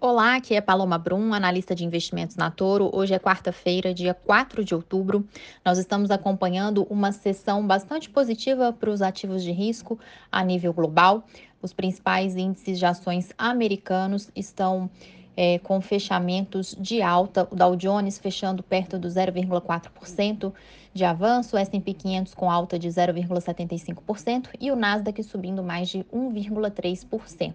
[0.00, 2.88] Olá, aqui é Paloma Brum, analista de investimentos na Toro.
[2.94, 5.26] Hoje é quarta-feira, dia 4 de outubro.
[5.64, 9.98] Nós estamos acompanhando uma sessão bastante positiva para os ativos de risco
[10.30, 11.24] a nível global.
[11.60, 14.88] Os principais índices de ações americanos estão
[15.36, 17.48] é, com fechamentos de alta.
[17.50, 20.52] O Dow Jones fechando perto do 0,4%
[20.94, 26.04] de avanço, o S&P 500 com alta de 0,75% e o Nasdaq subindo mais de
[26.14, 27.52] 1,3%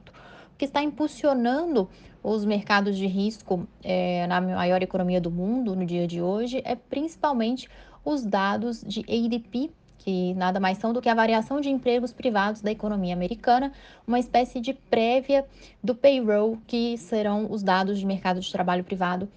[0.57, 1.89] que está impulsionando
[2.23, 6.75] os mercados de risco é, na maior economia do mundo no dia de hoje é
[6.75, 7.69] principalmente
[8.05, 12.61] os dados de ADP, que nada mais são do que a variação de empregos privados
[12.61, 13.71] da economia americana,
[14.05, 15.45] uma espécie de prévia
[15.81, 19.29] do payroll, que serão os dados de mercado de trabalho privado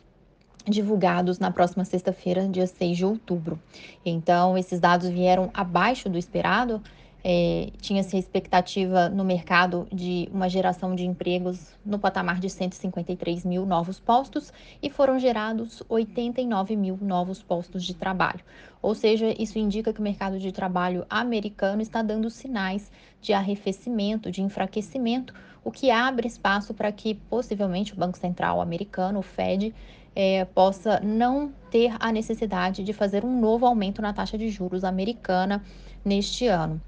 [0.68, 3.60] divulgados na próxima sexta-feira, dia 6 de outubro.
[4.04, 6.82] Então, esses dados vieram abaixo do esperado,
[7.28, 13.66] é, Tinha-se expectativa no mercado de uma geração de empregos no patamar de 153 mil
[13.66, 18.44] novos postos e foram gerados 89 mil novos postos de trabalho.
[18.80, 24.30] Ou seja, isso indica que o mercado de trabalho americano está dando sinais de arrefecimento,
[24.30, 25.34] de enfraquecimento,
[25.64, 29.74] o que abre espaço para que possivelmente o Banco Central americano, o Fed,
[30.14, 34.84] é, possa não ter a necessidade de fazer um novo aumento na taxa de juros
[34.84, 35.60] americana
[36.04, 36.80] neste ano.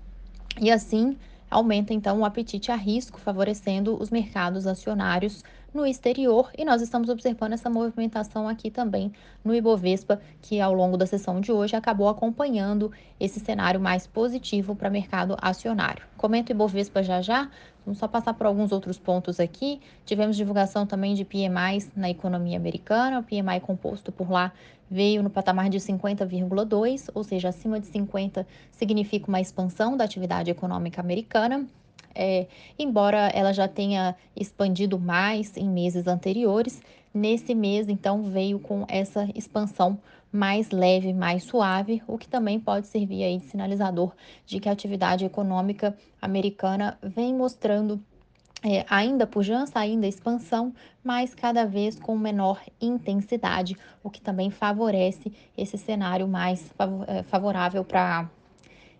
[0.61, 1.17] E assim
[1.51, 5.43] aumenta então o apetite a risco, favorecendo os mercados acionários
[5.73, 9.13] no exterior e nós estamos observando essa movimentação aqui também
[9.45, 14.75] no Ibovespa, que ao longo da sessão de hoje acabou acompanhando esse cenário mais positivo
[14.75, 16.05] para o mercado acionário.
[16.17, 17.51] Comento o Ibovespa já já,
[17.85, 19.81] vamos só passar por alguns outros pontos aqui.
[20.05, 24.53] Tivemos divulgação também de PMIs na economia americana, o PMI composto por lá
[24.91, 30.51] veio no patamar de 50,2, ou seja, acima de 50 significa uma expansão da atividade
[30.51, 31.67] econômica americana
[32.15, 32.47] é,
[32.79, 36.81] embora ela já tenha expandido mais em meses anteriores,
[37.13, 39.99] nesse mês então veio com essa expansão
[40.31, 44.13] mais leve, mais suave, o que também pode servir aí de sinalizador
[44.45, 48.01] de que a atividade econômica americana vem mostrando
[48.63, 55.33] é, ainda pujança, ainda expansão, mas cada vez com menor intensidade, o que também favorece
[55.57, 56.73] esse cenário mais
[57.07, 58.29] é, favorável para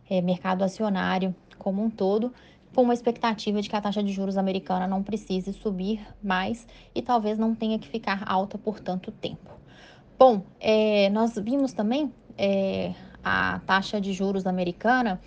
[0.09, 2.33] é, mercado acionário como um todo,
[2.75, 7.03] com uma expectativa de que a taxa de juros americana não precise subir mais e
[7.03, 9.51] talvez não tenha que ficar alta por tanto tempo.
[10.19, 12.93] Bom, é, nós vimos também é,
[13.23, 15.21] a taxa de juros americana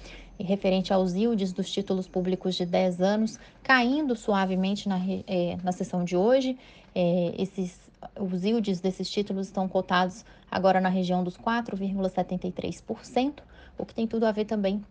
[0.44, 6.04] referente aos yields dos títulos públicos de 10 anos caindo suavemente na, é, na sessão
[6.04, 6.58] de hoje.
[6.94, 7.80] É, esses,
[8.20, 13.40] os yields desses títulos estão cotados agora na região dos 4,73%,
[13.78, 14.82] o que tem tudo a ver também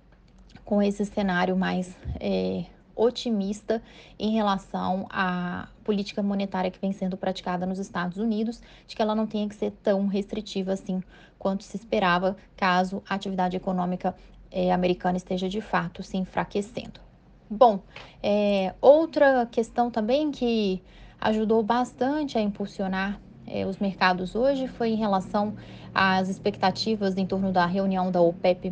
[0.64, 3.82] com esse cenário mais é, otimista
[4.18, 9.14] em relação à política monetária que vem sendo praticada nos Estados Unidos, de que ela
[9.14, 11.02] não tenha que ser tão restritiva assim
[11.38, 14.14] quanto se esperava, caso a atividade econômica
[14.50, 17.00] é, americana esteja de fato se enfraquecendo.
[17.48, 17.80] Bom,
[18.22, 20.82] é, outra questão também que
[21.20, 25.54] ajudou bastante a impulsionar é, os mercados hoje foi em relação
[25.92, 28.70] às expectativas em torno da reunião da OPEP+,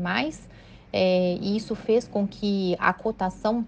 [0.92, 3.66] é, e isso fez com que a cotação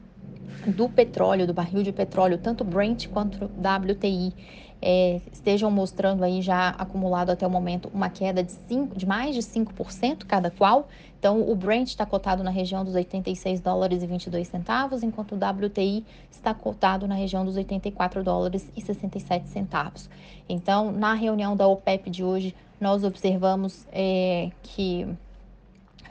[0.67, 4.35] do petróleo, do barril de petróleo, tanto Brent quanto WTI,
[4.83, 9.35] é, estejam mostrando aí já acumulado até o momento uma queda de, cinco, de mais
[9.35, 10.89] de 5% cada qual.
[11.19, 15.37] Então, o Brent está cotado na região dos 86 dólares e 22 centavos, enquanto o
[15.37, 20.09] WTI está cotado na região dos 84 dólares e 67 centavos.
[20.49, 25.07] Então, na reunião da OPEP de hoje, nós observamos é, que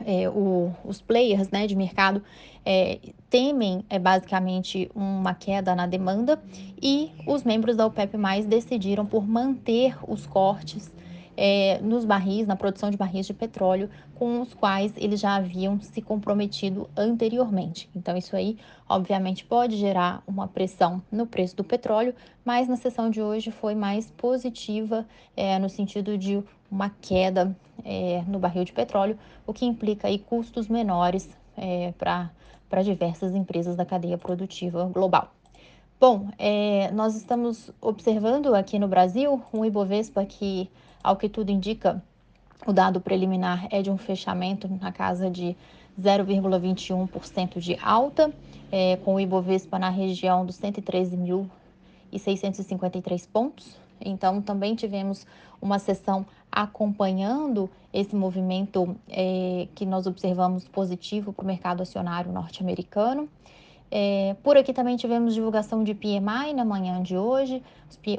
[0.10, 2.24] é, o, os players né, de mercado
[2.66, 2.98] é,
[3.30, 6.42] temem é, basicamente uma queda na demanda
[6.82, 10.92] e os membros da OPEP+, decidiram por manter os cortes
[11.42, 15.80] é, nos barris, na produção de barris de petróleo, com os quais eles já haviam
[15.80, 17.90] se comprometido anteriormente.
[17.96, 18.58] Então, isso aí,
[18.90, 22.14] obviamente, pode gerar uma pressão no preço do petróleo,
[22.44, 25.08] mas na sessão de hoje foi mais positiva,
[25.38, 30.20] é, no sentido de uma queda é, no barril de petróleo, o que implica aí
[30.20, 35.32] custos menores é, para diversas empresas da cadeia produtiva global.
[36.02, 40.70] Bom, é, nós estamos observando aqui no Brasil um Ibovespa que
[41.04, 42.04] ao que tudo indica,
[42.66, 45.56] o dado preliminar é de um fechamento na casa de
[46.00, 48.34] 0,21% de alta,
[48.72, 53.80] é, com o Ibovespa na região dos 113.653 pontos.
[54.00, 55.26] Então, também tivemos
[55.62, 63.28] uma sessão acompanhando esse movimento é, que nós observamos positivo para o mercado acionário norte-americano.
[63.92, 67.64] É, por aqui também tivemos divulgação de PMI na manhã de hoje.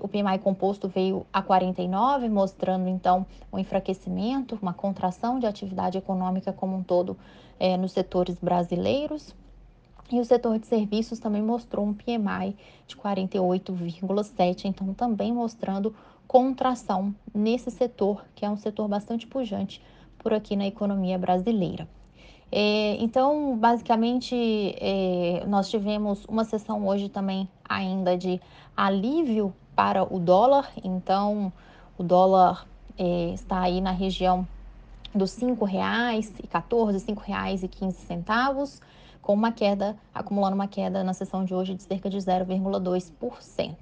[0.02, 6.52] O PMI composto veio a 49, mostrando então um enfraquecimento, uma contração de atividade econômica
[6.52, 7.16] como um todo
[7.58, 9.34] é, nos setores brasileiros.
[10.10, 15.94] E o setor de serviços também mostrou um PMI de 48,7, então também mostrando
[16.26, 19.80] contração nesse setor, que é um setor bastante pujante
[20.18, 21.88] por aqui na economia brasileira.
[22.52, 24.34] É, então, basicamente,
[24.80, 28.40] é, nós tivemos uma sessão hoje também ainda de
[28.76, 30.68] alívio para o dólar.
[30.82, 31.52] Então,
[31.96, 32.66] o dólar
[32.98, 34.46] é, está aí na região
[35.14, 38.80] dos R$ 5,14, R$ 5,15,
[39.22, 43.76] com uma queda, acumulando uma queda na sessão de hoje de cerca de 0,2%.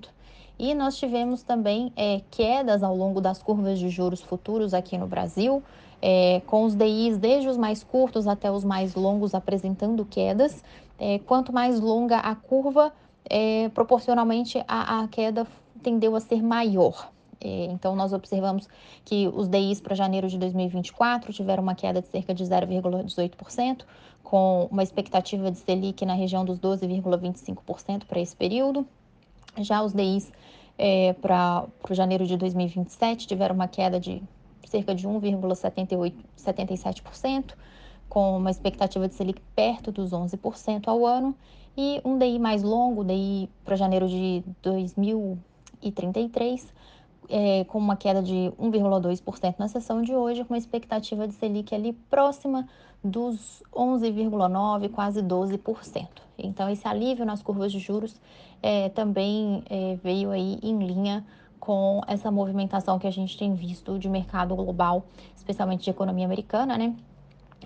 [0.58, 5.06] E nós tivemos também é, quedas ao longo das curvas de juros futuros aqui no
[5.06, 5.62] Brasil
[6.00, 10.62] é, com os DIs desde os mais curtos até os mais longos apresentando quedas.
[10.98, 12.92] É, quanto mais longa a curva,
[13.28, 15.46] é, proporcionalmente a, a, queda
[15.82, 17.10] tendeu a ser maior.
[17.40, 18.68] É, então, nós observamos
[19.04, 23.82] que os DIs para janeiro de 2024 tiveram uma queda de cerca de 0,18%,
[24.24, 28.84] com uma expectativa de Selic na região dos 12,25% para esse período.
[29.58, 30.30] Já os DIs
[30.76, 34.22] é, para janeiro de 2027 tiveram uma queda de
[34.68, 37.54] cerca de 1,77%,
[38.08, 41.34] com uma expectativa de Selic perto dos 11% ao ano,
[41.76, 46.72] e um DI mais longo, DI para janeiro de 2033,
[47.28, 51.74] é, com uma queda de 1,2% na sessão de hoje, com uma expectativa de Selic
[51.74, 52.66] ali próxima
[53.04, 56.08] dos 11,9%, quase 12%.
[56.38, 58.20] Então, esse alívio nas curvas de juros
[58.62, 61.24] é, também é, veio aí em linha
[61.58, 65.04] com essa movimentação que a gente tem visto de mercado global,
[65.36, 66.94] especialmente de economia americana, né?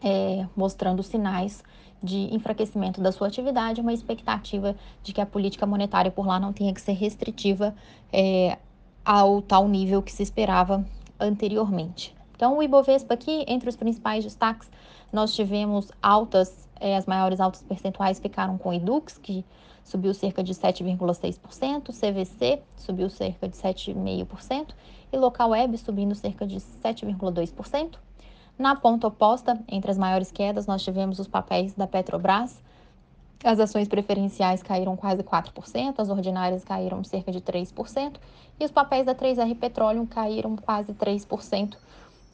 [0.03, 1.63] É, mostrando sinais
[2.03, 6.53] de enfraquecimento da sua atividade, uma expectativa de que a política monetária por lá não
[6.53, 7.75] tenha que ser restritiva
[8.13, 8.59] é,
[9.05, 10.85] ao tal nível que se esperava
[11.21, 12.15] anteriormente.
[12.35, 14.69] Então, o Ibovespa aqui, entre os principais destaques,
[15.13, 19.45] nós tivemos altas, é, as maiores altas percentuais ficaram com o Edux, que
[19.85, 24.75] subiu cerca de 7,6%, CVC subiu cerca de 7,5%
[25.13, 27.97] e Local Web subindo cerca de 7,2%.
[28.59, 32.61] Na ponta oposta, entre as maiores quedas, nós tivemos os papéis da Petrobras.
[33.43, 38.17] As ações preferenciais caíram quase 4%, as ordinárias caíram cerca de 3%,
[38.61, 41.77] e os papéis da 3R Petroleum caíram quase 3%,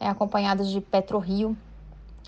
[0.00, 1.56] é, acompanhados de PetroRio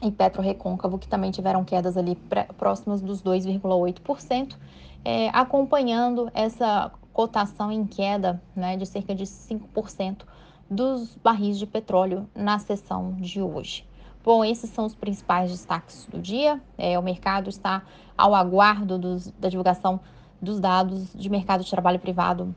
[0.02, 2.16] e Petro Recôncavo, que também tiveram quedas ali
[2.56, 4.56] próximas dos 2,8%
[5.04, 10.22] é, acompanhando essa cotação em queda né, de cerca de 5%
[10.70, 13.86] dos barris de petróleo na sessão de hoje.
[14.22, 16.60] Bom, esses são os principais destaques do dia.
[16.76, 17.82] É, o mercado está
[18.16, 19.98] ao aguardo dos, da divulgação
[20.40, 22.54] dos dados de mercado de trabalho privado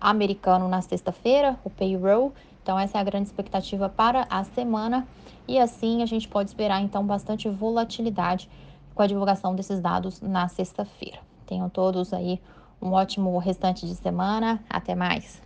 [0.00, 2.32] americano na sexta-feira, o payroll.
[2.62, 5.06] Então, essa é a grande expectativa para a semana.
[5.46, 8.48] E assim a gente pode esperar, então, bastante volatilidade
[8.94, 11.18] com a divulgação desses dados na sexta-feira.
[11.46, 12.40] Tenham todos aí
[12.80, 14.60] um ótimo restante de semana.
[14.68, 15.40] Até mais.